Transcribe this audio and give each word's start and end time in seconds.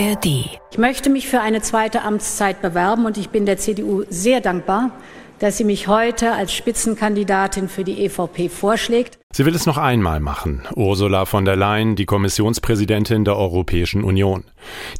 ARD. 0.00 0.26
Ich 0.70 0.78
möchte 0.78 1.10
mich 1.10 1.28
für 1.28 1.40
eine 1.40 1.60
zweite 1.60 2.02
Amtszeit 2.02 2.62
bewerben 2.62 3.04
und 3.04 3.18
ich 3.18 3.28
bin 3.28 3.44
der 3.44 3.58
CDU 3.58 4.04
sehr 4.08 4.40
dankbar, 4.40 4.92
dass 5.40 5.58
sie 5.58 5.64
mich 5.64 5.88
heute 5.88 6.32
als 6.32 6.54
Spitzenkandidatin 6.54 7.68
für 7.68 7.84
die 7.84 8.04
EVP 8.04 8.48
vorschlägt. 8.48 9.18
Sie 9.32 9.44
will 9.44 9.54
es 9.54 9.66
noch 9.66 9.76
einmal 9.76 10.20
machen. 10.20 10.62
Ursula 10.74 11.26
von 11.26 11.44
der 11.44 11.56
Leyen, 11.56 11.96
die 11.96 12.06
Kommissionspräsidentin 12.06 13.24
der 13.24 13.36
Europäischen 13.36 14.02
Union. 14.02 14.44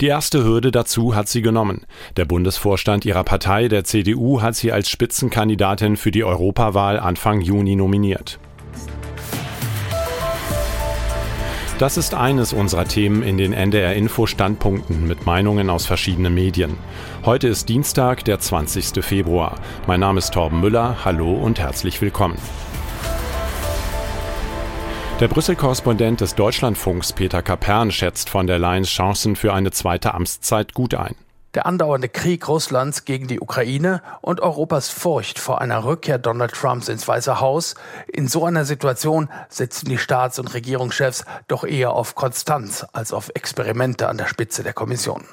Die 0.00 0.06
erste 0.06 0.44
Hürde 0.44 0.70
dazu 0.70 1.14
hat 1.14 1.28
sie 1.28 1.40
genommen. 1.40 1.86
Der 2.16 2.26
Bundesvorstand 2.26 3.06
ihrer 3.06 3.24
Partei, 3.24 3.68
der 3.68 3.84
CDU, 3.84 4.42
hat 4.42 4.54
sie 4.54 4.70
als 4.70 4.90
Spitzenkandidatin 4.90 5.96
für 5.96 6.10
die 6.10 6.24
Europawahl 6.24 6.98
Anfang 7.00 7.40
Juni 7.40 7.74
nominiert. 7.74 8.38
Das 11.80 11.96
ist 11.96 12.12
eines 12.12 12.52
unserer 12.52 12.84
Themen 12.84 13.22
in 13.22 13.38
den 13.38 13.54
NDR 13.54 13.94
Info 13.94 14.26
Standpunkten 14.26 15.08
mit 15.08 15.24
Meinungen 15.24 15.70
aus 15.70 15.86
verschiedenen 15.86 16.34
Medien. 16.34 16.76
Heute 17.24 17.48
ist 17.48 17.70
Dienstag, 17.70 18.22
der 18.26 18.38
20. 18.38 19.02
Februar. 19.02 19.58
Mein 19.86 20.00
Name 20.00 20.18
ist 20.18 20.34
Torben 20.34 20.60
Müller. 20.60 21.06
Hallo 21.06 21.32
und 21.32 21.58
herzlich 21.58 22.02
willkommen. 22.02 22.36
Der 25.20 25.28
Brüssel-Korrespondent 25.28 26.20
des 26.20 26.34
Deutschlandfunks 26.34 27.14
Peter 27.14 27.40
Kapern 27.40 27.90
schätzt 27.90 28.28
von 28.28 28.46
der 28.46 28.58
Leyen's 28.58 28.90
Chancen 28.90 29.34
für 29.34 29.54
eine 29.54 29.70
zweite 29.70 30.12
Amtszeit 30.12 30.74
gut 30.74 30.94
ein. 30.94 31.14
Der 31.54 31.66
andauernde 31.66 32.08
Krieg 32.08 32.46
Russlands 32.46 33.04
gegen 33.04 33.26
die 33.26 33.40
Ukraine 33.40 34.02
und 34.20 34.40
Europas 34.40 34.88
Furcht 34.88 35.40
vor 35.40 35.60
einer 35.60 35.84
Rückkehr 35.84 36.18
Donald 36.18 36.52
Trumps 36.52 36.88
ins 36.88 37.08
Weiße 37.08 37.40
Haus. 37.40 37.74
In 38.06 38.28
so 38.28 38.44
einer 38.44 38.64
Situation 38.64 39.28
setzen 39.48 39.88
die 39.88 39.98
Staats- 39.98 40.38
und 40.38 40.54
Regierungschefs 40.54 41.24
doch 41.48 41.64
eher 41.64 41.90
auf 41.92 42.14
Konstanz 42.14 42.86
als 42.92 43.12
auf 43.12 43.32
Experimente 43.34 44.08
an 44.08 44.16
der 44.16 44.28
Spitze 44.28 44.62
der 44.62 44.74
Kommission. 44.74 45.24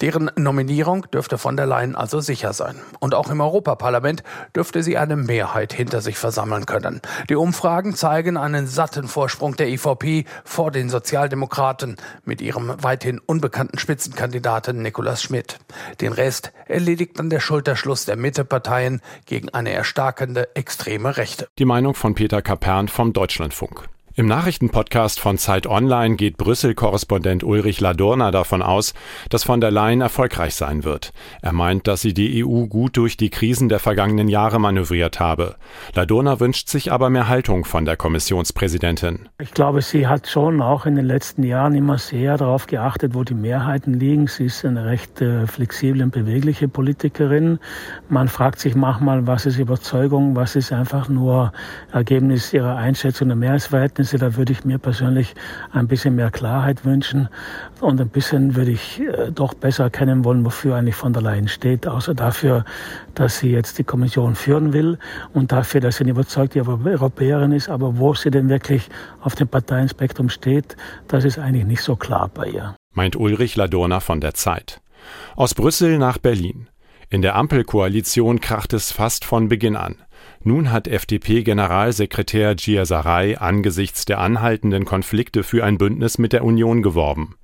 Deren 0.00 0.30
Nominierung 0.36 1.06
dürfte 1.10 1.38
von 1.38 1.56
der 1.56 1.66
Leyen 1.66 1.94
also 1.94 2.20
sicher 2.20 2.52
sein. 2.52 2.76
Und 3.00 3.14
auch 3.14 3.30
im 3.30 3.40
Europaparlament 3.40 4.22
dürfte 4.54 4.82
sie 4.82 4.98
eine 4.98 5.16
Mehrheit 5.16 5.72
hinter 5.72 6.00
sich 6.00 6.18
versammeln 6.18 6.66
können. 6.66 7.00
Die 7.28 7.36
Umfragen 7.36 7.94
zeigen 7.94 8.36
einen 8.36 8.66
satten 8.66 9.08
Vorsprung 9.08 9.56
der 9.56 9.68
EVP 9.68 10.24
vor 10.44 10.70
den 10.70 10.90
Sozialdemokraten 10.90 11.96
mit 12.24 12.40
ihrem 12.40 12.74
weithin 12.82 13.18
unbekannten 13.18 13.78
Spitzenkandidaten 13.78 14.82
Nicolas 14.82 15.22
Schmidt. 15.22 15.58
Den 16.00 16.12
Rest 16.12 16.52
erledigt 16.66 17.18
dann 17.18 17.30
der 17.30 17.40
Schulterschluss 17.40 18.04
der 18.04 18.16
Mitteparteien 18.16 19.00
gegen 19.26 19.48
eine 19.50 19.72
erstarkende 19.72 20.54
extreme 20.54 21.16
Rechte. 21.16 21.48
Die 21.58 21.64
Meinung 21.64 21.94
von 21.94 22.14
Peter 22.14 22.42
Kapern 22.42 22.88
vom 22.88 23.12
Deutschlandfunk. 23.12 23.88
Im 24.18 24.26
Nachrichtenpodcast 24.26 25.20
von 25.20 25.38
Zeit 25.38 25.68
Online 25.68 26.16
geht 26.16 26.38
Brüssel-Korrespondent 26.38 27.44
Ulrich 27.44 27.78
Ladurna 27.78 28.32
davon 28.32 28.62
aus, 28.62 28.92
dass 29.30 29.44
von 29.44 29.60
der 29.60 29.70
Leyen 29.70 30.00
erfolgreich 30.00 30.56
sein 30.56 30.82
wird. 30.82 31.12
Er 31.40 31.52
meint, 31.52 31.86
dass 31.86 32.00
sie 32.00 32.14
die 32.14 32.44
EU 32.44 32.66
gut 32.66 32.96
durch 32.96 33.16
die 33.16 33.30
Krisen 33.30 33.68
der 33.68 33.78
vergangenen 33.78 34.26
Jahre 34.26 34.58
manövriert 34.58 35.20
habe. 35.20 35.54
Ladurna 35.94 36.40
wünscht 36.40 36.68
sich 36.68 36.90
aber 36.90 37.10
mehr 37.10 37.28
Haltung 37.28 37.64
von 37.64 37.84
der 37.84 37.96
Kommissionspräsidentin. 37.96 39.28
Ich 39.40 39.52
glaube, 39.54 39.82
sie 39.82 40.08
hat 40.08 40.26
schon 40.26 40.62
auch 40.62 40.84
in 40.84 40.96
den 40.96 41.06
letzten 41.06 41.44
Jahren 41.44 41.76
immer 41.76 41.98
sehr 41.98 42.36
darauf 42.38 42.66
geachtet, 42.66 43.14
wo 43.14 43.22
die 43.22 43.34
Mehrheiten 43.34 43.94
liegen. 43.94 44.26
Sie 44.26 44.46
ist 44.46 44.64
eine 44.64 44.84
recht 44.84 45.20
äh, 45.20 45.46
flexible 45.46 46.02
und 46.02 46.10
bewegliche 46.10 46.66
Politikerin. 46.66 47.60
Man 48.08 48.26
fragt 48.26 48.58
sich 48.58 48.74
manchmal, 48.74 49.28
was 49.28 49.46
ist 49.46 49.60
Überzeugung, 49.60 50.34
was 50.34 50.56
ist 50.56 50.72
einfach 50.72 51.08
nur 51.08 51.52
Ergebnis 51.92 52.52
ihrer 52.52 52.74
Einschätzung 52.74 53.28
der 53.28 53.36
Mehrheitsverhältnisse. 53.36 54.07
Ergebnisse. 54.12 54.18
Da 54.18 54.36
würde 54.36 54.52
ich 54.52 54.64
mir 54.64 54.78
persönlich 54.78 55.34
ein 55.72 55.88
bisschen 55.88 56.14
mehr 56.14 56.30
Klarheit 56.30 56.84
wünschen 56.84 57.28
und 57.80 58.00
ein 58.00 58.08
bisschen 58.08 58.56
würde 58.56 58.70
ich 58.70 59.00
äh, 59.00 59.30
doch 59.32 59.54
besser 59.54 59.84
erkennen 59.84 60.24
wollen, 60.24 60.44
wofür 60.44 60.76
eigentlich 60.76 60.94
von 60.94 61.12
der 61.12 61.22
Leyen 61.22 61.48
steht, 61.48 61.86
außer 61.86 62.14
dafür, 62.14 62.64
dass 63.14 63.38
sie 63.38 63.50
jetzt 63.50 63.78
die 63.78 63.84
Kommission 63.84 64.34
führen 64.34 64.72
will 64.72 64.98
und 65.32 65.52
dafür, 65.52 65.80
dass 65.80 65.96
sie 65.96 66.04
eine 66.04 66.12
überzeugte 66.12 66.64
Europäerin 66.66 67.52
ist. 67.52 67.68
Aber 67.68 67.98
wo 67.98 68.14
sie 68.14 68.30
denn 68.30 68.48
wirklich 68.48 68.88
auf 69.20 69.34
dem 69.34 69.48
Parteienspektrum 69.48 70.28
steht, 70.28 70.76
das 71.08 71.24
ist 71.24 71.38
eigentlich 71.38 71.66
nicht 71.66 71.82
so 71.82 71.96
klar 71.96 72.30
bei 72.32 72.48
ihr. 72.48 72.74
Meint 72.94 73.16
Ulrich 73.16 73.56
Ladurna 73.56 74.00
von 74.00 74.20
der 74.20 74.34
Zeit. 74.34 74.80
Aus 75.36 75.54
Brüssel 75.54 75.98
nach 75.98 76.18
Berlin. 76.18 76.68
In 77.10 77.22
der 77.22 77.36
Ampelkoalition 77.36 78.40
kracht 78.40 78.74
es 78.74 78.92
fast 78.92 79.24
von 79.24 79.48
Beginn 79.48 79.76
an. 79.76 79.96
Nun 80.42 80.72
hat 80.72 80.88
FDP-Generalsekretär 80.88 82.54
Gia 82.54 82.84
Sarai 82.84 83.38
angesichts 83.38 84.04
der 84.04 84.18
anhaltenden 84.18 84.84
Konflikte 84.84 85.42
für 85.42 85.64
ein 85.64 85.78
Bündnis 85.78 86.18
mit 86.18 86.32
der 86.32 86.44
Union 86.44 86.82
geworben. 86.82 87.34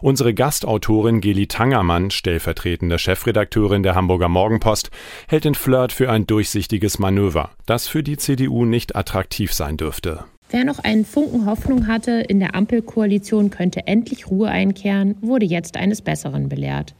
Unsere 0.00 0.34
Gastautorin 0.34 1.20
Geli 1.20 1.46
Tangermann, 1.46 2.10
stellvertretende 2.10 2.98
Chefredakteurin 2.98 3.82
der 3.82 3.94
Hamburger 3.94 4.28
Morgenpost, 4.28 4.90
hält 5.28 5.44
den 5.44 5.54
Flirt 5.54 5.92
für 5.92 6.10
ein 6.10 6.26
durchsichtiges 6.26 6.98
Manöver, 6.98 7.50
das 7.66 7.86
für 7.86 8.02
die 8.02 8.16
CDU 8.16 8.64
nicht 8.64 8.96
attraktiv 8.96 9.52
sein 9.52 9.76
dürfte. 9.76 10.24
Wer 10.50 10.64
noch 10.64 10.78
einen 10.78 11.04
Funken 11.04 11.44
Hoffnung 11.44 11.86
hatte, 11.86 12.24
in 12.26 12.40
der 12.40 12.54
Ampelkoalition 12.54 13.50
könnte 13.50 13.86
endlich 13.86 14.30
Ruhe 14.30 14.48
einkehren, 14.48 15.16
wurde 15.20 15.44
jetzt 15.44 15.76
eines 15.76 16.00
Besseren 16.00 16.48
belehrt. 16.48 16.94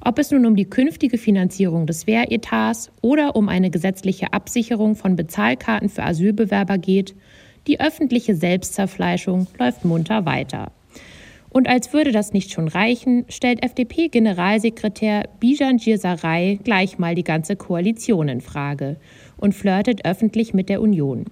Ob 0.00 0.18
es 0.18 0.30
nun 0.30 0.46
um 0.46 0.56
die 0.56 0.68
künftige 0.68 1.18
Finanzierung 1.18 1.86
des 1.86 2.06
Wehretats 2.06 2.90
oder 3.02 3.34
um 3.36 3.48
eine 3.48 3.70
gesetzliche 3.70 4.32
Absicherung 4.32 4.94
von 4.94 5.16
Bezahlkarten 5.16 5.88
für 5.88 6.04
Asylbewerber 6.04 6.78
geht, 6.78 7.14
die 7.66 7.80
öffentliche 7.80 8.34
Selbstzerfleischung 8.34 9.46
läuft 9.58 9.84
munter 9.84 10.24
weiter. 10.24 10.70
Und 11.48 11.68
als 11.68 11.92
würde 11.92 12.12
das 12.12 12.32
nicht 12.32 12.52
schon 12.52 12.68
reichen, 12.68 13.24
stellt 13.28 13.62
FDP-Generalsekretär 13.62 15.24
Bijan 15.40 15.78
Girsaray 15.78 16.60
gleich 16.62 16.98
mal 16.98 17.14
die 17.14 17.24
ganze 17.24 17.56
Koalition 17.56 18.28
in 18.28 18.42
Frage 18.42 18.96
und 19.38 19.54
flirtet 19.54 20.04
öffentlich 20.04 20.52
mit 20.52 20.68
der 20.68 20.82
Union. 20.82 21.24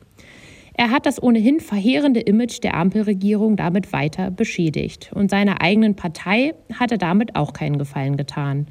Er 0.77 0.91
hat 0.91 1.07
das 1.07 1.23
ohnehin 1.23 1.61
verheerende 1.61 2.21
Image 2.21 2.63
der 2.63 2.75
Ampelregierung 2.75 3.57
damit 3.57 3.93
weiter 3.93 4.31
beschädigt. 4.31 5.13
Und 5.15 5.31
seiner 5.31 5.61
eigenen 5.61 5.95
Partei 5.95 6.55
hat 6.73 6.91
er 6.91 6.99
damit 6.99 7.37
auch 7.37 7.53
keinen 7.53 7.79
Gefallen 7.79 8.17
getan. 8.17 8.67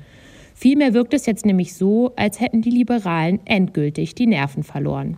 Vielmehr 0.54 0.94
wirkt 0.94 1.14
es 1.14 1.26
jetzt 1.26 1.46
nämlich 1.46 1.74
so, 1.76 2.12
als 2.16 2.40
hätten 2.40 2.62
die 2.62 2.70
Liberalen 2.70 3.40
endgültig 3.46 4.16
die 4.16 4.28
Nerven 4.28 4.64
verloren. 4.64 5.18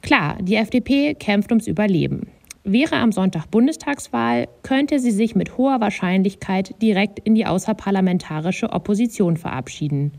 Klar, 0.00 0.38
die 0.40 0.56
FDP 0.56 1.14
kämpft 1.14 1.52
ums 1.52 1.66
Überleben. 1.66 2.28
Wäre 2.64 2.96
am 2.96 3.12
Sonntag 3.12 3.50
Bundestagswahl, 3.50 4.48
könnte 4.62 4.98
sie 4.98 5.10
sich 5.10 5.34
mit 5.34 5.56
hoher 5.56 5.80
Wahrscheinlichkeit 5.80 6.74
direkt 6.82 7.18
in 7.18 7.34
die 7.34 7.46
außerparlamentarische 7.46 8.70
Opposition 8.72 9.36
verabschieden. 9.36 10.12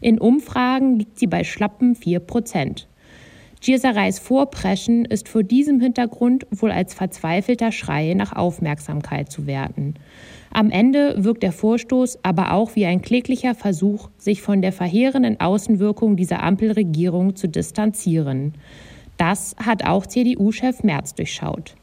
In 0.00 0.18
Umfragen 0.18 0.98
liegt 0.98 1.18
sie 1.18 1.26
bei 1.26 1.44
schlappen 1.44 1.94
4 1.94 2.20
Prozent. 2.20 2.88
Giersereis 3.60 4.18
Vorpreschen 4.18 5.04
ist 5.04 5.28
vor 5.28 5.42
diesem 5.42 5.80
Hintergrund 5.80 6.46
wohl 6.50 6.72
als 6.72 6.94
verzweifelter 6.94 7.72
Schrei 7.72 8.14
nach 8.14 8.32
Aufmerksamkeit 8.32 9.30
zu 9.30 9.46
werten. 9.46 9.94
Am 10.50 10.70
Ende 10.70 11.22
wirkt 11.22 11.42
der 11.42 11.52
Vorstoß 11.52 12.20
aber 12.22 12.52
auch 12.52 12.74
wie 12.74 12.86
ein 12.86 13.02
kläglicher 13.02 13.54
Versuch, 13.54 14.08
sich 14.16 14.40
von 14.40 14.62
der 14.62 14.72
verheerenden 14.72 15.38
Außenwirkung 15.40 16.16
dieser 16.16 16.42
Ampelregierung 16.42 17.36
zu 17.36 17.48
distanzieren. 17.48 18.54
Das 19.18 19.54
hat 19.62 19.84
auch 19.84 20.06
CDU-Chef 20.06 20.82
Merz 20.82 21.14
durchschaut. 21.14 21.76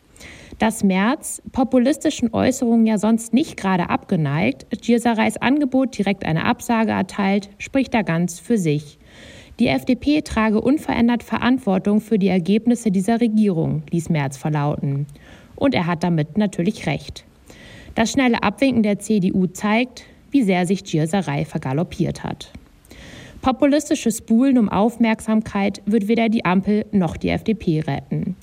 Dass 0.57 0.83
Merz 0.83 1.43
populistischen 1.51 2.33
Äußerungen 2.33 2.87
ja 2.87 2.97
sonst 2.97 3.35
nicht 3.35 3.55
gerade 3.55 3.91
abgeneigt, 3.91 4.65
Giersereis 4.81 5.37
Angebot 5.37 5.95
direkt 5.95 6.25
eine 6.25 6.45
Absage 6.45 6.91
erteilt, 6.91 7.49
spricht 7.59 7.93
da 7.93 8.01
ganz 8.01 8.39
für 8.39 8.57
sich. 8.57 8.97
Die 9.59 9.67
FDP 9.67 10.21
trage 10.21 10.61
unverändert 10.61 11.23
Verantwortung 11.23 11.99
für 11.99 12.19
die 12.19 12.27
Ergebnisse 12.27 12.91
dieser 12.91 13.19
Regierung, 13.19 13.81
ließ 13.89 14.09
Merz 14.09 14.37
verlauten. 14.37 15.07
Und 15.55 15.73
er 15.73 15.87
hat 15.87 16.03
damit 16.03 16.37
natürlich 16.37 16.85
recht. 16.85 17.25
Das 17.95 18.11
schnelle 18.11 18.43
Abwinken 18.43 18.83
der 18.83 18.99
CDU 18.99 19.47
zeigt, 19.47 20.03
wie 20.29 20.43
sehr 20.43 20.67
sich 20.67 20.83
Gierserei 20.83 21.45
vergaloppiert 21.45 22.23
hat. 22.23 22.51
Populistisches 23.41 24.21
Buhlen 24.21 24.59
um 24.59 24.69
Aufmerksamkeit 24.69 25.81
wird 25.85 26.07
weder 26.07 26.29
die 26.29 26.45
Ampel 26.45 26.85
noch 26.91 27.17
die 27.17 27.29
FDP 27.29 27.81
retten. 27.81 28.35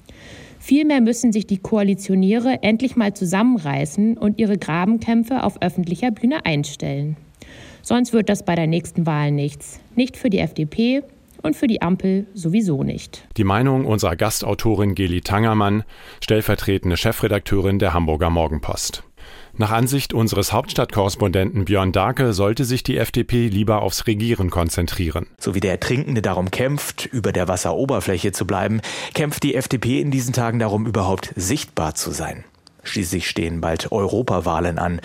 Vielmehr 0.59 1.01
müssen 1.01 1.31
sich 1.31 1.47
die 1.47 1.59
Koalitionäre 1.59 2.63
endlich 2.63 2.97
mal 2.97 3.15
zusammenreißen 3.15 4.17
und 4.17 4.41
ihre 4.41 4.57
Grabenkämpfe 4.57 5.45
auf 5.45 5.61
öffentlicher 5.63 6.11
Bühne 6.11 6.45
einstellen. 6.47 7.17
Sonst 7.85 8.15
wird 8.15 8.31
das 8.31 8.45
bei 8.45 8.55
der 8.55 8.67
nächsten 8.67 9.05
Wahl 9.05 9.31
nichts. 9.31 9.79
Nicht 9.95 10.17
für 10.17 10.31
die 10.31 10.39
FDP 10.39 11.03
und 11.43 11.55
für 11.55 11.67
die 11.67 11.83
Ampel 11.83 12.27
sowieso 12.33 12.83
nicht. 12.83 13.29
Die 13.37 13.45
Meinung 13.45 13.85
unserer 13.85 14.17
Gastautorin 14.17 14.95
Geli 14.95 15.21
Tangermann, 15.21 15.85
stellvertretende 16.23 16.97
Chefredakteurin 16.97 17.79
der 17.79 17.93
Hamburger 17.93 18.31
Morgenpost. 18.31 19.05
Nach 19.57 19.71
Ansicht 19.71 20.15
unseres 20.15 20.53
Hauptstadtkorrespondenten 20.53 21.67
Björn 21.67 21.93
Darke 21.93 22.33
sollte 22.33 22.65
sich 22.65 22.83
die 22.83 22.97
FDP 22.97 23.49
lieber 23.49 23.83
aufs 23.83 24.07
Regieren 24.07 24.49
konzentrieren. 24.49 25.27
So 25.39 25.55
wie 25.55 25.61
der 25.61 25.73
Ertrinkende 25.73 26.23
darum 26.23 26.51
kämpft, 26.51 27.07
über 27.07 27.33
der 27.33 27.49
Wasseroberfläche 27.49 28.33
zu 28.33 28.47
bleiben, 28.47 28.81
kämpft 29.13 29.43
die 29.43 29.55
FDP 29.55 30.01
in 30.01 30.11
diesen 30.11 30.33
Tagen 30.33 30.59
darum, 30.59 30.87
überhaupt 30.87 31.35
sichtbar 31.37 31.95
zu 31.95 32.11
sein. 32.11 32.45
Schließlich 32.85 33.29
stehen 33.29 33.61
bald 33.61 33.91
Europawahlen 33.91 34.79
an. 34.79 35.01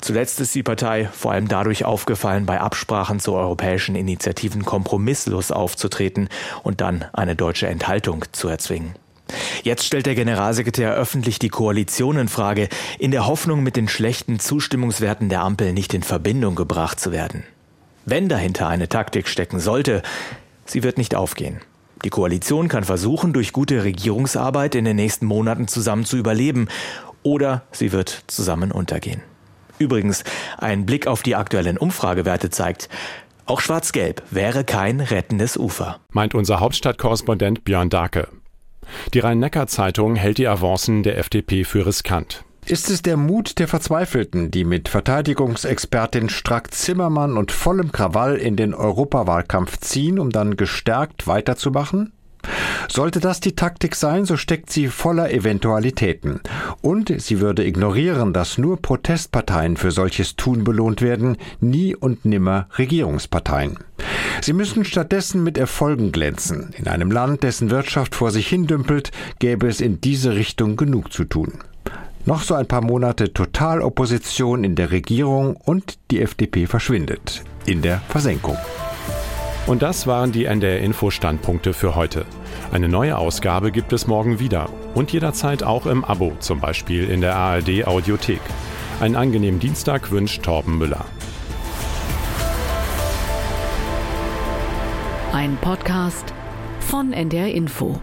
Zuletzt 0.00 0.40
ist 0.40 0.54
die 0.54 0.62
Partei 0.62 1.08
vor 1.12 1.32
allem 1.32 1.48
dadurch 1.48 1.84
aufgefallen, 1.84 2.44
bei 2.44 2.60
Absprachen 2.60 3.20
zu 3.20 3.32
europäischen 3.34 3.94
Initiativen 3.94 4.64
kompromisslos 4.64 5.52
aufzutreten 5.52 6.28
und 6.62 6.80
dann 6.80 7.04
eine 7.12 7.36
deutsche 7.36 7.68
Enthaltung 7.68 8.24
zu 8.32 8.48
erzwingen. 8.48 8.94
Jetzt 9.62 9.84
stellt 9.84 10.06
der 10.06 10.16
Generalsekretär 10.16 10.92
öffentlich 10.92 11.38
die 11.38 11.50
Koalition 11.50 12.16
in 12.16 12.28
Frage, 12.28 12.68
in 12.98 13.12
der 13.12 13.26
Hoffnung, 13.26 13.62
mit 13.62 13.76
den 13.76 13.88
schlechten 13.88 14.40
Zustimmungswerten 14.40 15.28
der 15.28 15.42
Ampel 15.42 15.72
nicht 15.72 15.94
in 15.94 16.02
Verbindung 16.02 16.56
gebracht 16.56 16.98
zu 16.98 17.12
werden. 17.12 17.44
Wenn 18.04 18.28
dahinter 18.28 18.66
eine 18.66 18.88
Taktik 18.88 19.28
stecken 19.28 19.60
sollte, 19.60 20.02
sie 20.64 20.82
wird 20.82 20.98
nicht 20.98 21.14
aufgehen. 21.14 21.60
Die 22.04 22.10
Koalition 22.10 22.68
kann 22.68 22.84
versuchen, 22.84 23.34
durch 23.34 23.52
gute 23.52 23.84
Regierungsarbeit 23.84 24.74
in 24.74 24.86
den 24.86 24.96
nächsten 24.96 25.26
Monaten 25.26 25.68
zusammen 25.68 26.06
zu 26.06 26.16
überleben, 26.16 26.68
oder 27.22 27.62
sie 27.72 27.92
wird 27.92 28.24
zusammen 28.26 28.72
untergehen. 28.72 29.22
Übrigens, 29.78 30.24
ein 30.58 30.84
Blick 30.84 31.06
auf 31.06 31.22
die 31.22 31.36
aktuellen 31.36 31.78
Umfragewerte 31.78 32.50
zeigt, 32.50 32.88
auch 33.46 33.60
Schwarz-Gelb 33.60 34.22
wäre 34.30 34.62
kein 34.62 35.00
rettendes 35.00 35.56
Ufer. 35.56 35.98
Meint 36.12 36.34
unser 36.34 36.60
Hauptstadtkorrespondent 36.60 37.64
Björn 37.64 37.90
Darke. 37.90 38.28
Die 39.14 39.18
Rhein-Neckar-Zeitung 39.18 40.16
hält 40.16 40.38
die 40.38 40.48
Avancen 40.48 41.02
der 41.02 41.18
FDP 41.18 41.64
für 41.64 41.86
riskant. 41.86 42.44
Ist 42.66 42.90
es 42.90 43.02
der 43.02 43.16
Mut 43.16 43.58
der 43.58 43.66
Verzweifelten, 43.66 44.50
die 44.50 44.64
mit 44.64 44.88
Verteidigungsexpertin 44.88 46.28
Strack-Zimmermann 46.28 47.36
und 47.36 47.50
vollem 47.50 47.90
Krawall 47.90 48.36
in 48.36 48.54
den 48.54 48.74
Europawahlkampf 48.74 49.78
ziehen, 49.80 50.18
um 50.18 50.30
dann 50.30 50.56
gestärkt 50.56 51.26
weiterzumachen? 51.26 52.12
Sollte 52.92 53.20
das 53.20 53.38
die 53.38 53.54
Taktik 53.54 53.94
sein, 53.94 54.24
so 54.24 54.36
steckt 54.36 54.68
sie 54.70 54.88
voller 54.88 55.30
Eventualitäten. 55.30 56.40
Und 56.82 57.14
sie 57.20 57.40
würde 57.40 57.64
ignorieren, 57.64 58.32
dass 58.32 58.58
nur 58.58 58.82
Protestparteien 58.82 59.76
für 59.76 59.92
solches 59.92 60.34
Tun 60.34 60.64
belohnt 60.64 61.00
werden, 61.00 61.36
nie 61.60 61.94
und 61.94 62.24
nimmer 62.24 62.68
Regierungsparteien. 62.78 63.78
Sie 64.42 64.52
müssen 64.52 64.84
stattdessen 64.84 65.44
mit 65.44 65.56
Erfolgen 65.56 66.10
glänzen. 66.10 66.74
In 66.76 66.88
einem 66.88 67.12
Land, 67.12 67.44
dessen 67.44 67.70
Wirtschaft 67.70 68.16
vor 68.16 68.32
sich 68.32 68.48
hindümpelt, 68.48 69.12
gäbe 69.38 69.68
es 69.68 69.80
in 69.80 70.00
diese 70.00 70.34
Richtung 70.34 70.76
genug 70.76 71.12
zu 71.12 71.24
tun. 71.24 71.60
Noch 72.26 72.42
so 72.42 72.54
ein 72.54 72.66
paar 72.66 72.82
Monate 72.82 73.32
Totalopposition 73.32 74.64
in 74.64 74.74
der 74.74 74.90
Regierung 74.90 75.56
und 75.56 75.98
die 76.10 76.20
FDP 76.20 76.66
verschwindet 76.66 77.44
in 77.66 77.82
der 77.82 78.00
Versenkung. 78.08 78.56
Und 79.66 79.82
das 79.82 80.06
waren 80.06 80.32
die 80.32 80.46
NDR 80.46 80.80
Info 80.80 81.10
Standpunkte 81.10 81.72
für 81.72 81.94
heute. 81.94 82.24
Eine 82.72 82.88
neue 82.88 83.16
Ausgabe 83.16 83.70
gibt 83.70 83.92
es 83.92 84.06
morgen 84.06 84.40
wieder 84.40 84.68
und 84.94 85.12
jederzeit 85.12 85.62
auch 85.62 85.86
im 85.86 86.04
Abo, 86.04 86.32
zum 86.40 86.60
Beispiel 86.60 87.08
in 87.08 87.20
der 87.20 87.36
ARD 87.36 87.86
Audiothek. 87.86 88.40
Einen 89.00 89.16
angenehmen 89.16 89.60
Dienstag 89.60 90.10
wünscht 90.10 90.42
Torben 90.42 90.78
Müller. 90.78 91.04
Ein 95.32 95.56
Podcast 95.60 96.34
von 96.80 97.12
NDR 97.12 97.48
Info. 97.48 98.00